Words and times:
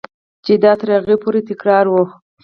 چې 0.45 0.53
دا 0.63 0.71
تر 0.79 0.87
هغې 0.97 1.15
پورې 1.23 1.41
تکراروه. 1.49 2.03